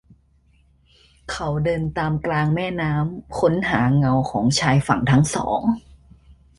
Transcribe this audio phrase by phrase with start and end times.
[1.31, 5.61] เขาเดินตามกลางแม่น้ำ ค้นหาเงาของชายฝั่งทั้งสอง